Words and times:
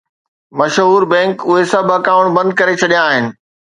مشهور 0.59 1.01
بئنڪ 1.11 1.37
اهي 1.49 1.65
سڀ 1.73 1.85
اڪائونٽ 1.97 2.35
بند 2.39 2.57
ڪري 2.63 2.75
ڇڏيا 2.81 3.03
آهن 3.11 3.33